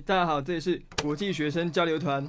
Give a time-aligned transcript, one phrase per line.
[0.00, 2.26] 大家好，这里是国际学生交流团。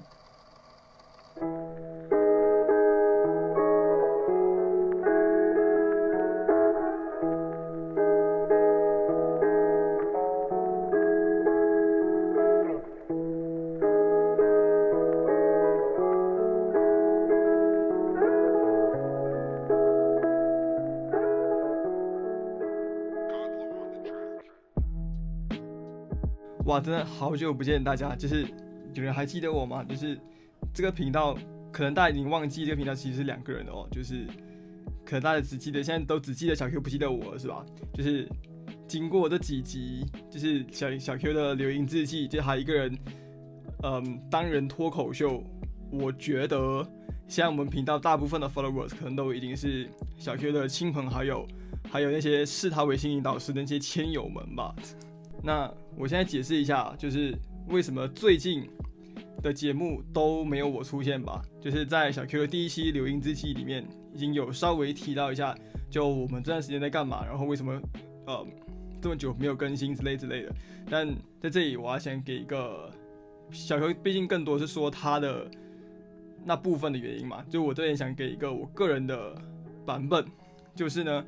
[26.84, 28.46] 真的好久不见大家，就是
[28.94, 29.84] 有人还记得我吗？
[29.86, 30.20] 就是
[30.74, 31.38] 这个频道，
[31.72, 34.28] 可能大家已经忘记这个频道其实是两个人的哦，就是
[35.06, 37.66] 可能大家只记得现在都只记得小 Q 不记得我了是吧？
[37.94, 38.28] 就是
[38.86, 42.98] 经过这几集，就是小小 Q 的留音日记，就还一个人，
[43.84, 45.42] 嗯，单人脱口秀，
[45.90, 46.86] 我觉得
[47.30, 51.48] 现在我们频道大部分的 followers 可能都已经是小 Q 的亲朋好友，
[51.90, 54.76] 还有那些视他为心灵导师的那些亲友们吧。
[55.46, 58.66] 那我现在解释一下，就是为什么最近
[59.42, 61.42] 的节目都没有我出现吧？
[61.60, 65.54] 就是在小 Q 的第一期留音之期里面，已经有稍微提到一下，
[65.90, 67.78] 就我们这段时间在干嘛，然后为什么
[68.26, 68.48] 呃
[69.02, 70.56] 这么久没有更新之类之类的。
[70.90, 72.90] 但在这里，我要先给一个
[73.52, 75.46] 小 Q，毕竟更多是说他的
[76.46, 79.36] 那部分的原因嘛，就我这边想给一个我个人的
[79.86, 80.26] 版本，
[80.74, 81.26] 就是呢。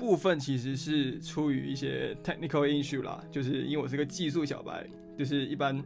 [0.00, 4.86] 部分其实是出于一些 technical issue 啦，就是因为我是个技术小白，
[5.18, 5.78] 就是一般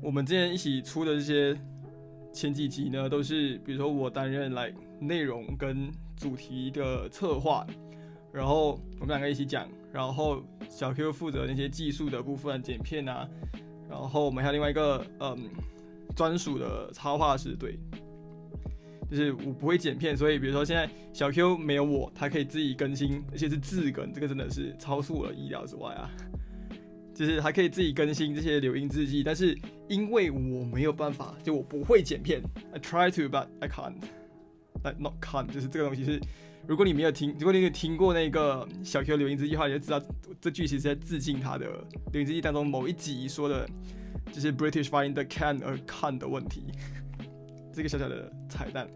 [0.00, 1.58] 我们之前一起出的这些
[2.32, 7.66] 前几集呢，都是比如说我担任来内容跟主题的策划，
[8.32, 13.28] 然后我们两个一起讲，然后小 Q 负责那些技术的部分剪片啊，
[13.90, 15.36] 然后我们还有另外一个嗯
[16.14, 17.76] 专属的插画师对。
[19.10, 26.08] 就是我不会剪片，所以比如说现在小 Q 没有我，他可以自己更新，而且是自更，这个真的是超出我的意料之外啊！
[27.12, 32.40] 就是还可以自己更新这些留音日记，但是因为我没有办法，就我不会剪片
[32.72, 33.96] ，I try to but I can't,
[34.84, 36.20] like not can 就是这个东西是，
[36.66, 40.00] 如果你没有听，如果你有听过那个小 Q 留音日记的话，你就知道
[40.40, 41.66] 这句其实在致敬他的
[42.12, 43.68] 留音日记当中某一集说的，
[44.32, 46.62] 就是 British find the can 和 can 的问题。
[47.72, 48.88] 这个小小的彩蛋，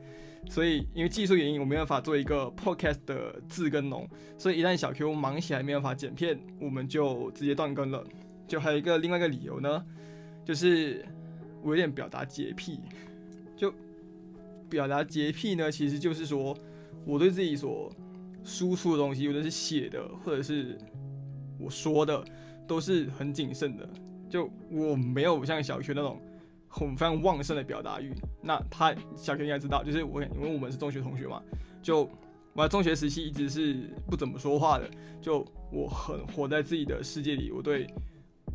[0.49, 8.05] 所以因为技术原因，我没办法做一个 podcast 的字跟农，所以一旦小 Q 忙起来没办法剪片，我们就直接断更了。
[8.47, 9.85] 就还有一个另外一个理由呢，
[10.45, 11.05] 就是
[11.63, 12.81] 我有点表达洁癖。
[13.57, 13.73] 就
[14.69, 16.57] 表达洁癖呢，其实就是说
[17.07, 17.91] 我对自己所
[18.43, 20.77] 输出的东西，无论是写的或者是
[21.59, 22.23] 我说的，
[22.67, 23.89] 都是很谨慎的。
[24.29, 26.21] 就我没有像小 Q 那种。
[26.77, 28.13] 很非常旺盛的表达欲，
[28.43, 31.41] 那他小 Q 应该知道，就是我因为我们是中学同学嘛，
[31.81, 32.11] 就
[32.53, 34.91] 我在中学时期一直是不怎么说话的，
[35.21, 37.87] 就我很活在自己的世界里，我对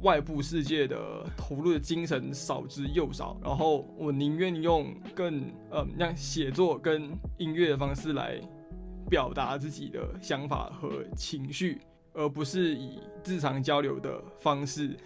[0.02, 8.38] 外部世界的投入的精神少之又少，然后我宁愿用更呃像写作跟音乐的方式来
[9.10, 11.80] 表达自己的想法和情绪，
[12.14, 14.98] 而不是以日常交流的方式。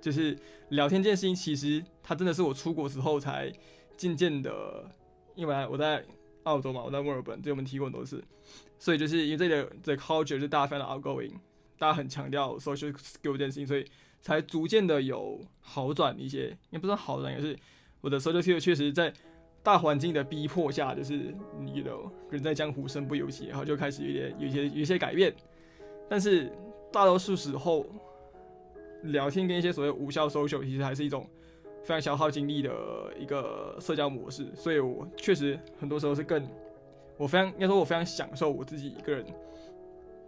[0.00, 0.36] 就是
[0.70, 3.52] 聊天这件事情，其实它真的是我出国之后才
[3.96, 4.90] 渐渐的，
[5.34, 6.02] 因为我在
[6.44, 8.24] 澳洲嘛，我在墨尔本，这我们提过很多次，
[8.78, 11.32] 所以就是因为这里的 the culture 是大家非常的 outgoing，
[11.78, 13.84] 大家很强调 social skill 这件事情，所以
[14.22, 17.54] 才逐渐的有好转一些，也不算好转，也是
[18.00, 19.12] 我的 social skill 确实在
[19.62, 21.34] 大环境的逼迫下，就是
[21.74, 25.34] you know 人在江湖身不由己，然后就开始有点有些有些改变，
[26.08, 26.50] 但是
[26.90, 27.86] 大多数时候。
[29.02, 31.26] 聊天跟一些所谓无效 social，其实还是一种
[31.82, 32.70] 非常消耗精力的
[33.18, 36.46] 一个社交模式，所以我确实很多时候是更，
[37.16, 39.24] 我非常应该说，我非常享受我自己一个人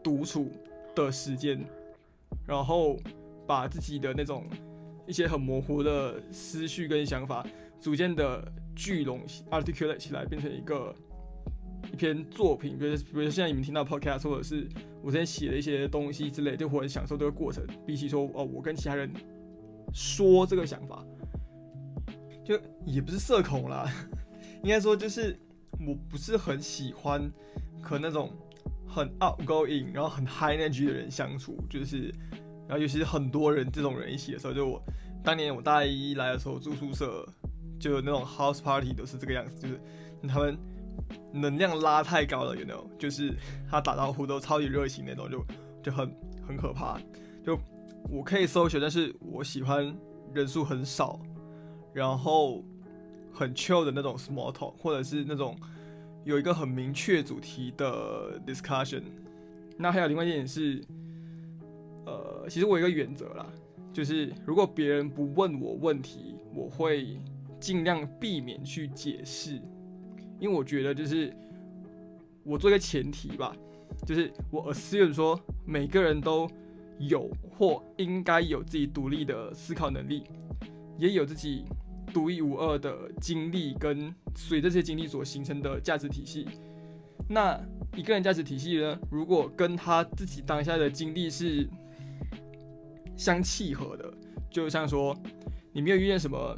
[0.02, 0.50] 独处
[0.94, 1.64] 的时间，
[2.46, 2.98] 然后
[3.46, 4.44] 把自己的那种
[5.06, 7.46] 一些很模糊的思绪跟想法，
[7.80, 8.42] 逐渐的
[8.74, 10.94] 聚拢 articulate 起来，变成一个。
[11.90, 14.68] 一篇作品，比如比如现在你们听到 podcast，或者是
[15.02, 17.64] 我之前写的一些东西之类，就我很享受这个过程。
[17.86, 19.10] 比起说哦，我跟其他人
[19.92, 21.04] 说这个想法，
[22.44, 23.90] 就也不是社恐啦，
[24.62, 25.36] 应该说就是
[25.86, 27.30] 我不是很喜欢
[27.80, 28.30] 和那种
[28.86, 32.14] 很 outgoing，然后很 high energy 的人相处，就是
[32.68, 34.82] 然后尤其是很多人这种人一起的时候，就我
[35.22, 37.28] 当年我大一来的时候住宿舍，
[37.78, 39.80] 就有那种 house party 都是这个样子，就是
[40.26, 40.56] 他们。
[41.32, 42.86] 能量拉太高了，有没有？
[42.98, 43.34] 就是
[43.70, 45.44] 他打招呼都超级热情那种，就
[45.82, 46.14] 就很
[46.46, 46.98] 很可怕。
[47.44, 47.58] 就
[48.10, 49.94] 我可以搜寻，但是我喜欢
[50.34, 51.20] 人数很少，
[51.92, 52.62] 然后
[53.32, 55.56] 很 chill 的那种 small talk，或者是那种
[56.24, 59.02] 有一个很明确主题的 discussion。
[59.78, 60.84] 那还有另外一点是，
[62.04, 63.46] 呃，其实我有一个原则啦，
[63.92, 67.18] 就是如果别人不问我问题，我会
[67.58, 69.60] 尽量避免去解释，
[70.42, 71.32] 因为我觉得就是
[72.42, 73.54] 我做一个前提吧，
[74.04, 76.50] 就是我 assume 说每个人都
[76.98, 80.24] 有或应该有自己独立的思考能力，
[80.98, 81.64] 也有自己
[82.12, 86.48] 独一无二的经历跟随这些经历所形成的价值体系。
[87.28, 87.56] 那
[87.94, 91.68] 一个人价值体系呢，如果跟他自己当下的经历是
[93.16, 94.12] 相契合的，
[94.50, 95.16] 就像说
[95.72, 96.52] 你没有遇见什么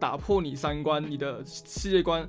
[0.00, 2.26] 打破你三观、你的世界观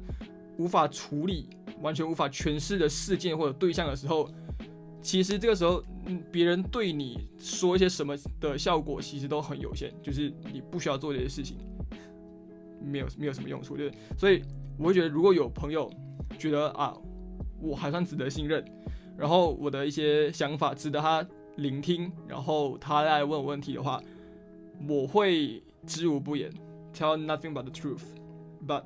[0.59, 1.49] 无法处理、
[1.81, 4.29] 完全无法诠释的事件或者对象的时候，
[5.01, 5.83] 其实这个时候，
[6.31, 11.57] 别人对你说一些什么的效果其实都很有限，就是你不需要做这些事情，
[12.79, 14.43] 没有没有什么用处，就是所以
[14.77, 15.91] 我会觉得，如果有朋友
[16.37, 16.95] 觉得啊，
[17.59, 18.63] 我还算值得信任，
[19.17, 21.27] 然后我的一些想法值得他。
[21.57, 24.01] 聆听，然后他来问我问题的话，
[24.87, 26.49] 我会知无不言
[26.93, 28.85] ，tell nothing but the truth，but。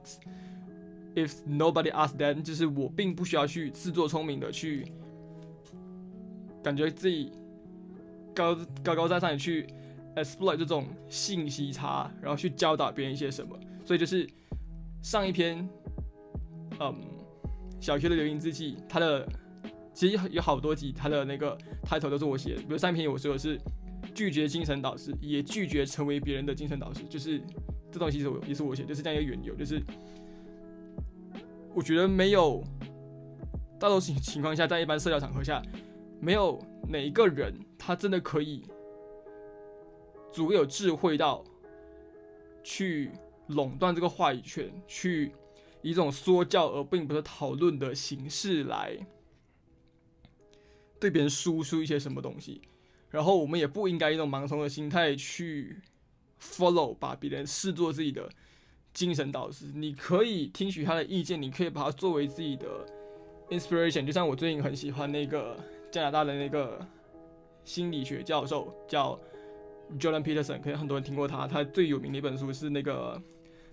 [1.15, 4.91] If nobody asks, them，就是我并不需要去自作聪明的去
[6.63, 7.31] 感觉自己
[8.33, 9.67] 高高高在上的去
[10.15, 13.57] exploit 这种信息差，然后去教导别人一些什么。
[13.85, 14.27] 所以就是
[15.01, 15.67] 上一篇，
[16.79, 16.95] 嗯，
[17.79, 19.27] 小学的留音日记，它的。
[19.95, 21.55] 其实有好多集，它的那个
[21.85, 22.61] title 都是我写的。
[22.61, 23.61] 比如上一篇我说的是
[24.15, 27.39] 拒绝精神导师，也拒绝成为别人的精神导师，就是
[27.91, 29.53] 这东西是我也是我写，就是这样一个缘由。
[29.53, 29.79] 就是
[31.75, 32.63] 我觉得没有
[33.79, 35.61] 大多数情况下，在一般社交场合下，
[36.19, 38.63] 没有哪一个人他真的可以
[40.31, 41.43] 足够有智慧到
[42.63, 43.11] 去
[43.47, 45.33] 垄断这个话语权，去
[45.81, 48.97] 以一种说教而并不是讨论的形式来。
[50.99, 52.61] 对别人输出一些什么东西，
[53.09, 55.81] 然后我们也不应该一种盲从的心态去
[56.39, 58.29] follow，把别人视作自己的
[58.93, 59.65] 精神导师。
[59.73, 62.67] 你可以听取他的意见，你可以把它作为自己的
[63.49, 64.05] inspiration。
[64.05, 65.57] 就像我最近很喜欢那个
[65.91, 66.85] 加拿大的那个
[67.63, 69.19] 心理学教授叫
[69.99, 71.47] Jordan Peterson，可能很多人听过他。
[71.47, 73.21] 他最有名的一本书是那个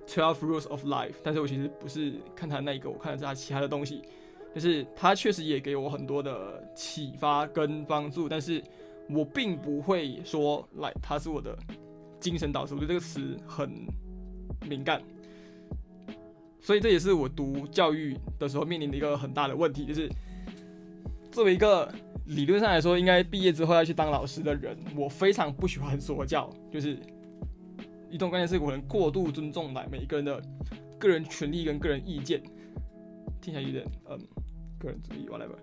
[0.06, 4.02] Twelve Rules of Life，但是我其实不是看他那一个，我看的是他其他的东西。
[4.52, 8.60] 就是他确实也给我很多的启发跟帮助，但是
[9.08, 11.56] 我并不会说来他是我的
[12.18, 13.86] 精神导师，我觉得这个词很
[14.68, 15.02] 敏感，
[16.60, 20.08] 所以这也是我读教育的时候面临的一个很大的问题，就是
[21.30, 21.92] 作为一个
[22.26, 26.98] 理论上来说应该毕业之后要去当老师的人，我非常不喜欢说教，就是
[28.10, 30.42] 一种观念是我能过度尊重来每一个人的
[30.98, 32.42] 个人权利跟个人意见，
[33.40, 34.18] 听起来有点嗯。
[34.82, 35.58] 个人主义，whatever，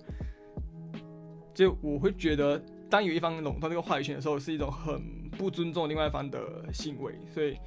[1.56, 6.40] 就我会觉得，当有一方垄断这个话语权的时候，是一种很不尊重另外一方的
[6.72, 7.16] 行为。
[7.34, 7.58] 所以，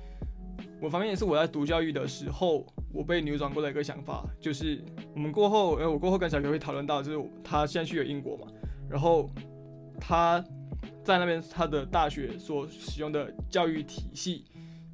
[0.80, 4.82] 我方面也是我在读教育的时候，我被扭转过的一个想法，就是
[5.14, 8.46] 我们过后，呃，我过后跟小学会讨论到，就是他现在去了英国嘛，
[8.88, 9.30] 然后
[10.00, 10.44] 他
[11.04, 14.44] 在那边他的大学所使用的教育体系，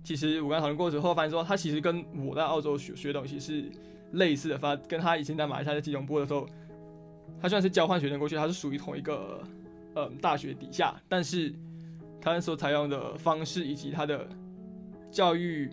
[0.02, 3.70] 其实我刚讨论过之后，发现说他其实跟我在澳洲学学东西是。
[4.12, 6.48] 类似的，发跟他以前在马来西亚在吉隆坡的时候，
[7.42, 9.42] 他虽然是交换学生过去，他是属于同一个
[9.96, 11.52] 嗯大学底下，但是
[12.20, 14.26] 他所采用的方式以及他的
[15.10, 15.70] 教育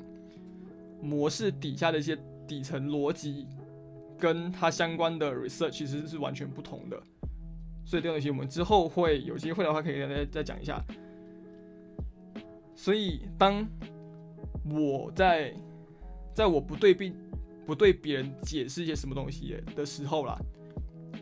[1.02, 3.48] 模式底下的一些底层逻辑，
[4.18, 7.02] 跟它相关的 research 其实是完全不同的。
[7.86, 10.84] 所以这个东西我们之后会有机会的话，可以跟大家再讲一下。
[12.76, 13.68] 所以当
[14.70, 15.54] 我在
[16.34, 17.14] 在我不对并。
[17.66, 20.38] 不对别人解释一些什么东西的时候啦，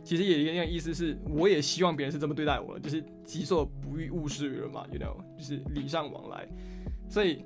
[0.03, 6.47] 其实也一样意思是，我也希望别人是这么对待我的，就是己所不欲，勿施于人嘛，you know，就是礼尚往来。
[7.07, 7.45] 所以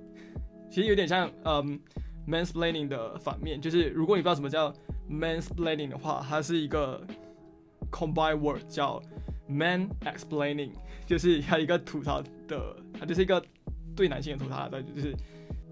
[0.69, 1.79] 其实有点像嗯
[2.27, 4.73] ，mansplaining 的反面，就是如果你不知道什么叫
[5.09, 7.05] mansplaining 的话，它是一个
[7.91, 9.01] combine word 叫
[9.47, 10.71] man explaining，
[11.05, 13.43] 就是它一个吐槽的，它就是一个
[13.95, 15.15] 对男性的吐槽的，就是。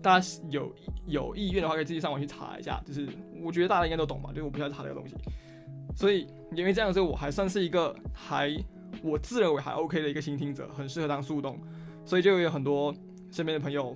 [0.03, 0.75] 大家有
[1.07, 2.83] 有意愿的话，可以自己上网去查一下。
[2.85, 3.07] 就是
[3.41, 5.15] 我觉得大家应该都懂吧，就是我不需要查这个东西。
[5.95, 8.53] 所以因为这样子，我还算是一个还
[9.01, 11.57] 我自认为还 OK 的一个倾听者，很适合当树洞。
[12.03, 12.93] 所以就有很多
[13.31, 13.95] 身边的朋友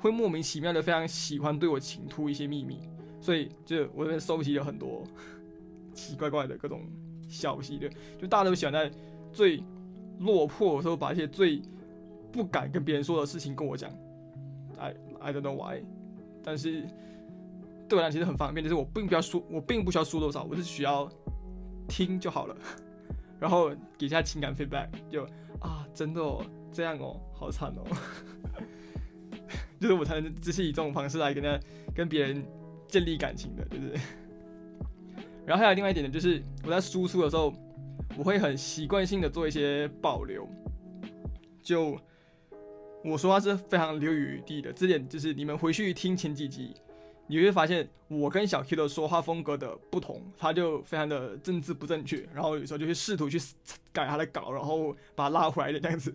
[0.00, 2.80] 会莫名其妙的非常喜欢对我倾吐一些秘密。
[3.20, 5.04] 所以就我这边收集了很多
[5.94, 6.82] 奇怪怪的各种
[7.28, 7.88] 消息的，
[8.18, 8.90] 就大家都喜欢在
[9.32, 9.62] 最
[10.18, 11.62] 落魄的时候把一些最
[12.32, 13.90] 不敢跟别人说的事情跟我讲。
[14.78, 14.94] ，I。
[15.22, 15.82] I don't know why，
[16.42, 16.80] 但是
[17.86, 21.06] 对我来讲其实很方便，就是我并不要说，我并不需要说多少，我是需要
[21.86, 22.56] 听就好了，
[23.38, 25.24] 然后给一下情感 feedback，就
[25.60, 26.42] 啊，真的哦，
[26.72, 27.84] 这样哦，好惨哦。
[29.80, 31.58] 就是我才能只是以这种方式来跟他
[31.94, 32.44] 跟别人
[32.86, 34.00] 建立感情的，对不对？
[35.46, 37.52] 然后还有另外一点呢，就是我在输出的时候，
[38.16, 40.46] 我会很习惯性的做一些保留。
[41.62, 41.98] 就
[43.02, 46.74] 我说话是非常留有余地的，这点就是你们回去听前几集，
[47.26, 53.40] 你会发现我跟小 Q 的说话风格的不同，他就非常的政治不正确，然后有时候就会试图去
[53.92, 56.12] 改他的稿，然后把他拉回来的这样子。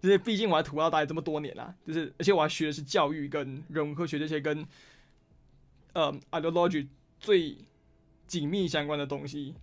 [0.00, 4.66] 就是毕竟我还土澳待这么多年啦，就是而且我还学的是教育跟人文科学这些跟
[5.92, 6.86] 呃 ideology
[7.18, 7.58] 最
[8.26, 9.54] 紧密相关的东西，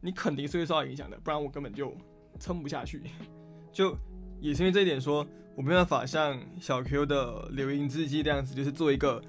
[0.00, 1.94] 你肯定是会受到影响的，不然我根本就
[2.40, 3.02] 撑不下去。
[3.72, 3.94] 就
[4.40, 9.22] 也是因为这一点，说我没办法像小 Q 的留音字迹这样子，就是做一个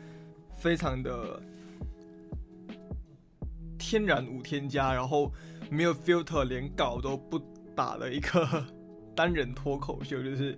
[0.56, 1.42] 非常的
[3.78, 5.34] 天然无添加，然后
[5.70, 7.38] 没有 filter，连稿都不
[7.76, 8.66] 打的一个。
[9.16, 10.58] 单人脱口秀就是，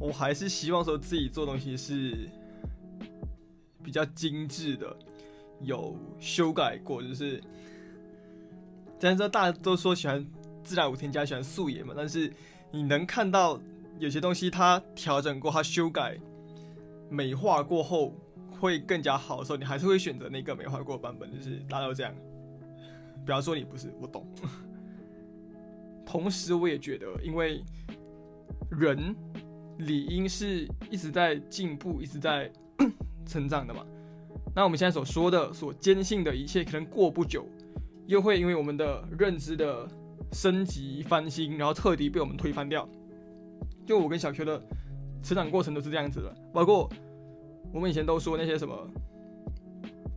[0.00, 2.28] 我还是希望说自己做东西是
[3.82, 4.96] 比较精致的，
[5.60, 7.40] 有修改过，就是，
[8.98, 10.26] 虽然说大家都说喜欢
[10.64, 12.32] 自然无添加，喜欢素颜嘛，但是
[12.72, 13.60] 你能看到
[13.98, 16.18] 有些东西它调整过，它修改、
[17.08, 18.12] 美化过后
[18.58, 22.14] 会更加好的时候，你还是会选择那个美化过的版本，就是大家都这样。
[23.24, 24.26] 不要说你不是，我懂。
[26.06, 27.62] 同时，我也觉得，因为
[28.70, 29.14] 人
[29.78, 32.50] 理应是一直在进步、一直在
[33.26, 33.84] 成长的嘛。
[34.54, 37.44] 那我们现在所说的、所坚信的一切，可能过不久
[38.06, 39.86] 又会因为我们的认知的
[40.32, 42.88] 升级翻新，然后彻底被我们推翻掉。
[43.84, 44.62] 就我跟小 Q 的
[45.22, 46.88] 成长过程都是这样子的，包括
[47.74, 48.88] 我们以前都说那些什么，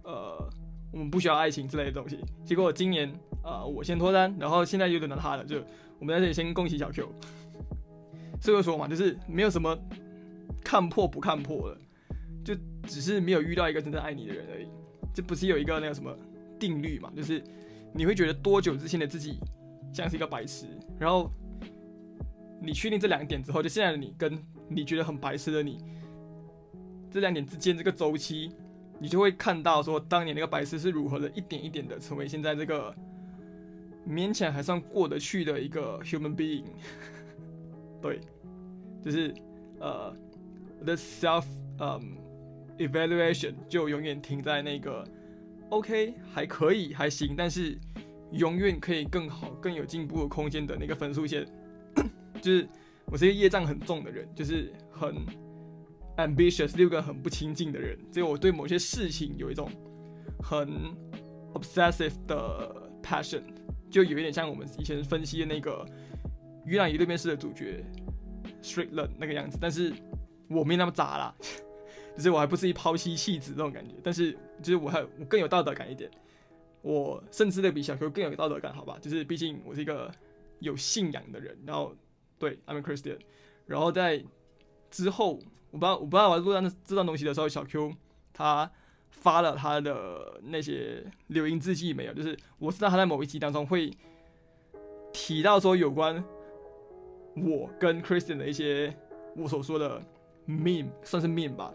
[0.03, 0.49] 呃，
[0.93, 3.11] 我们不需要爱情之类的东西，结果今年。
[3.41, 5.57] 啊，我先脱单，然后现在又轮到他了，就
[5.97, 7.07] 我们在这里先恭喜小 Q。
[8.41, 9.77] 所以说嘛，就是没有什么
[10.63, 11.77] 看破不看破的，
[12.41, 12.55] 就
[12.87, 14.67] 只是没有遇到一个真正爱你的人而已。
[15.13, 16.15] 这不是有一个那个什么
[16.57, 17.11] 定律嘛？
[17.15, 17.43] 就是
[17.93, 19.39] 你会觉得多久之前的自己
[19.91, 20.67] 像是一个白痴，
[20.97, 21.29] 然后
[22.61, 25.83] 你确定这两点之后，就现在的你跟你觉得很白痴的你
[27.11, 28.51] 这两点之间这个周期，
[28.99, 32.95] 你就会看到说当年那个白痴是如何的一点一点的成为现在这个。
[34.09, 36.63] 勉强还算过得去的一个 human being，
[38.01, 38.19] 对，
[39.03, 39.31] 就是
[39.79, 40.11] 呃，
[40.79, 41.45] 我的 self
[41.79, 42.17] 嗯
[42.79, 45.07] evaluation 就永远停在那个
[45.69, 47.77] OK 还可以还行，但是
[48.31, 51.45] 永远可以更好更有进步的空间的那个分数线，
[52.41, 52.67] 就是
[53.05, 55.15] 我是一个业障很重的人，就是很
[56.17, 59.69] ambitious 六个很不亲近的人，所以我对某些事情有一种
[60.41, 60.67] 很
[61.53, 63.43] obsessive 的 passion。
[63.89, 65.85] 就有一点像我们以前分析的那个
[66.65, 67.83] 《鱼朗鱼对面试》的主角
[68.61, 69.91] Strickland 那个样子，但是
[70.47, 71.35] 我没那么渣啦，
[72.15, 74.31] 就是我还不至于抛妻弃子这种感觉，但是
[74.61, 76.09] 就是我还我更有道德感一点，
[76.81, 78.97] 我甚至的比小 Q 更有道德感，好吧？
[79.01, 80.11] 就是毕竟我是一个
[80.59, 81.95] 有信仰的人，然后
[82.37, 83.17] 对，I'm a Christian，
[83.65, 84.23] 然后在
[84.91, 85.39] 之后，
[85.71, 87.93] 我不知道我不知道我录到这段东西的时候，小 Q
[88.33, 88.71] 他。
[89.11, 92.13] 发了他的那些留音字迹没有？
[92.13, 93.91] 就是我知道他在某一集当中会
[95.11, 96.23] 提到说有关
[97.35, 98.95] 我跟 Christian 的一些
[99.35, 100.01] 我所说的
[100.47, 101.73] meme，算是 meme 吧。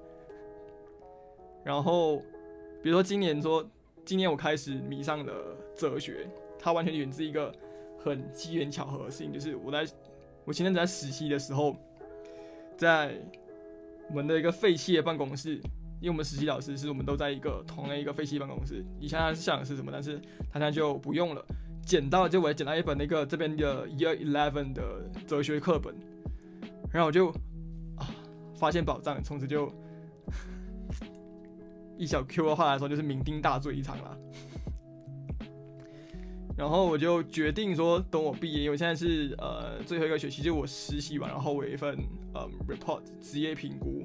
[1.65, 2.19] 然后
[2.83, 3.69] 比如说今年说
[4.05, 6.27] 今年我开始迷上了哲学，
[6.59, 7.53] 它完全源自一个
[7.99, 9.87] 很机缘巧合的事情，就是我在
[10.45, 11.77] 我前阵子在实习的时候，
[12.77, 13.15] 在
[14.09, 15.61] 我们的一个废弃的办公室。
[16.05, 20.21] 因为我们实习老师是我们都在一个同一个废弃办公室，以前他是想的是什么，但是
[20.53, 21.43] 他现在就不用了。
[21.83, 25.95] 捡到就我捡到一本那个这边的 Year Eleven 的哲学课本，
[26.93, 27.31] 然后我就
[27.97, 28.07] 啊
[28.55, 29.73] 发现宝藏，从此就
[31.97, 34.19] 一小 Q 的话来说就是酩酊大醉一场了。
[36.55, 41.97] 然后我就决定说，等我毕业，因为现在是呃最后一个学期，就我实习完，然后我有一份
[42.35, 44.05] 呃 report 职业评估。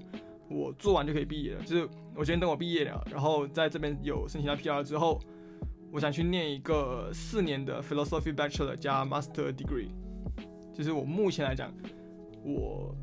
[0.50, 5.22] 我做完就可以毕业了，就是我今天等我毕业了，然后在这边有申请到 PR 之后，
[5.92, 9.90] 我想去念一个四年的 Philosophy Bachelor 加 Master Degree，
[10.74, 11.72] 就是我目前来讲，
[12.44, 12.96] 我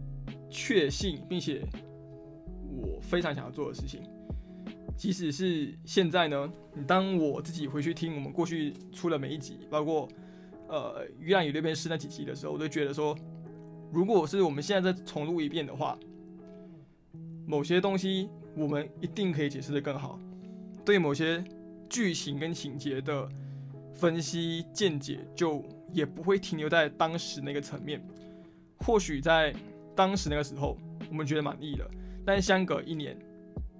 [0.50, 1.62] 确信并且
[2.68, 4.02] 我非常想要做的事情。
[4.96, 6.52] 即使是现在呢，
[6.84, 10.08] 当我自己回去听我们过去出了每一集，包括
[10.68, 13.16] 呃《鱼岸与六边是那几集的时候，我都觉得说，
[13.92, 15.96] 如果是我们现在再重录一遍的话。
[17.46, 20.18] 某些东西我们一定可以解释的更好，
[20.84, 21.42] 对某些
[21.88, 23.28] 剧情跟情节的
[23.94, 28.04] 分析见解就也不会停留在当时那个层面。
[28.80, 29.54] 或许在
[29.94, 30.76] 当时那个时候
[31.08, 31.90] 我们觉得满意了，
[32.26, 33.16] 但相隔一年，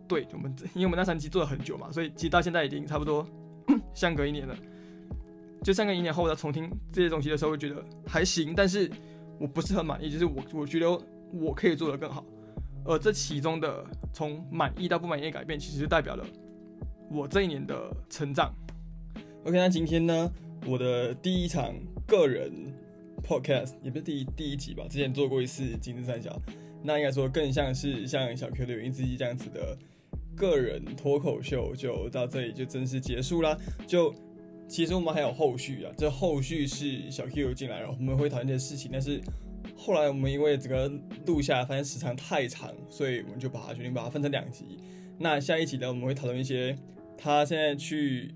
[0.08, 3.26] 对我们因为我们那三期做了很久嘛，所以其实到现在已经差不多
[3.92, 4.56] 相隔一年了。
[5.62, 8.88] 就相隔一年后，我再重听这些东西的时候，会觉得还行，但是
[9.38, 10.88] 我不是很满意，就是我我觉得
[11.32, 12.24] 我可以做得更好。
[12.86, 16.24] 而这其中的从满意到不满意的改变，其实就代表了
[17.10, 18.54] 我这一年的成长。
[19.44, 20.30] OK，那今天呢，
[20.66, 21.74] 我的第一场
[22.06, 22.50] 个人
[23.22, 26.40] podcast 也不是第一第一集吧，之前做过一次金枝三角，
[26.82, 29.76] 那应该说更像是像小 Q 的原因之一这样子的
[30.36, 33.56] 个人脱口秀，就到这里就正式结束啦。
[33.86, 34.14] 就
[34.68, 39.20] 其实我们还有后续啊，这后续是小 Q 进来，然后我们会讨论这些事情，但是。
[39.76, 40.90] 后来我们因为整个
[41.26, 44.78] 录下来发现时长太长，所以我们就把它决定把它分成两集。
[45.18, 46.76] 那下一集呢，我们会讨论一些
[47.16, 48.34] 他现在去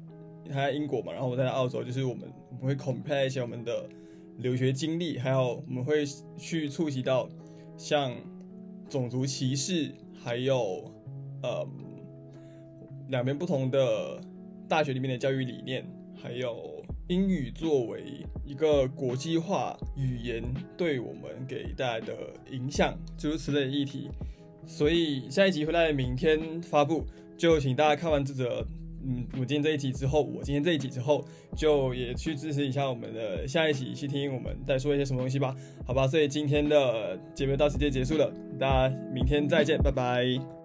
[0.49, 3.88] 他在英国嘛，然后我在澳洲，就是我们我们会 compare 一些我们的
[4.37, 6.04] 留学经历，还有我们会
[6.37, 7.28] 去触及到
[7.76, 8.14] 像
[8.88, 9.92] 种族歧视，
[10.23, 10.92] 还有
[11.42, 11.66] 呃
[13.09, 14.20] 两边不同的
[14.68, 16.70] 大学里面的教育理念，还有。
[17.11, 20.40] 英语作为一个国际化语言，
[20.76, 22.14] 对我们给带来的
[22.52, 24.09] 影响，诸如此类议题。
[24.64, 27.05] 所以下一集会在明天发布，
[27.37, 28.64] 就请大家看完这则，
[29.02, 31.25] 嗯，我今天这一集之后，我今天这一集之后，
[31.57, 35.52] 就也去支持一下我们的下一集，去听我们再说一些什么东西吧，
[35.85, 36.07] 好吧？
[36.07, 40.60] 所以今天的节目到此就结束了，大家明天再见，拜拜。